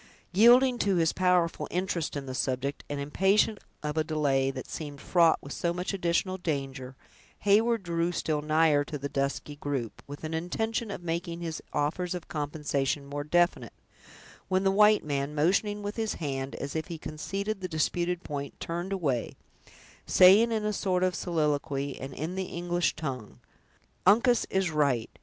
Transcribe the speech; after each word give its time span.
Yielding 0.33 0.79
to 0.79 0.95
his 0.95 1.13
powerful 1.13 1.67
interest 1.69 2.17
in 2.17 2.25
the 2.25 2.33
subject, 2.33 2.83
and 2.89 2.99
impatient 2.99 3.59
of 3.83 3.97
a 3.97 4.03
delay 4.03 4.49
that 4.49 4.67
seemed 4.67 4.99
fraught 4.99 5.37
with 5.43 5.53
so 5.53 5.75
much 5.75 5.93
additional 5.93 6.39
danger, 6.39 6.95
Heyward 7.41 7.83
drew 7.83 8.11
still 8.11 8.41
nigher 8.41 8.83
to 8.85 8.97
the 8.97 9.07
dusky 9.09 9.57
group, 9.57 10.01
with 10.07 10.23
an 10.23 10.33
intention 10.33 10.89
of 10.89 11.03
making 11.03 11.41
his 11.41 11.61
offers 11.71 12.15
of 12.15 12.27
compensation 12.27 13.05
more 13.05 13.23
definite, 13.23 13.73
when 14.47 14.63
the 14.63 14.71
white 14.71 15.03
man, 15.03 15.35
motioning 15.35 15.83
with 15.83 15.97
his 15.97 16.15
hand, 16.15 16.55
as 16.55 16.75
if 16.75 16.87
he 16.87 16.97
conceded 16.97 17.61
the 17.61 17.67
disputed 17.67 18.23
point, 18.23 18.59
turned 18.59 18.91
away, 18.91 19.35
saying 20.07 20.51
in 20.51 20.65
a 20.65 20.73
sort 20.73 21.03
of 21.03 21.13
soliloquy, 21.13 21.95
and 22.01 22.15
in 22.15 22.33
the 22.33 22.45
English 22.45 22.95
tongue: 22.95 23.39
"Uncas 24.07 24.47
is 24.49 24.71
right! 24.71 25.11